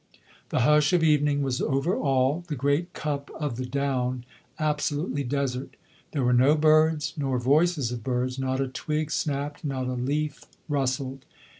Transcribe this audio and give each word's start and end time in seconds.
The 0.49 0.61
hush 0.61 0.93
of 0.93 1.03
evening 1.03 1.43
was 1.43 1.61
over 1.61 1.95
all, 1.95 2.43
the 2.47 2.55
great 2.55 2.91
cup 2.91 3.29
of 3.37 3.55
the 3.57 3.67
down 3.67 4.25
absolutely 4.57 5.23
desert; 5.23 5.75
there 6.11 6.23
were 6.23 6.33
no 6.33 6.55
birds, 6.55 7.13
nor 7.17 7.37
voices 7.37 7.91
of 7.91 8.03
birds; 8.03 8.39
not 8.39 8.59
a 8.59 8.67
twig 8.67 9.11
snapped, 9.11 9.63
not 9.63 9.85
a 9.85 9.93
leaf 9.93 10.43
rustled. 10.67 11.27